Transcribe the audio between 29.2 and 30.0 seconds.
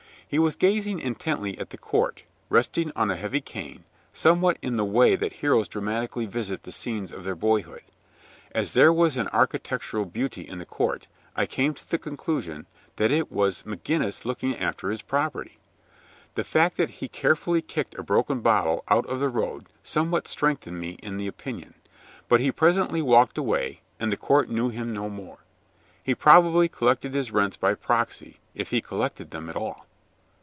them at all.